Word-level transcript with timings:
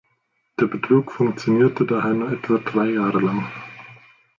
Der 0.59 0.65
Betrug 0.65 1.11
funktionierte 1.11 1.85
daher 1.85 2.13
nur 2.15 2.31
etwa 2.31 2.57
drei 2.57 2.89
Jahre 2.89 3.19
lang. 3.19 3.45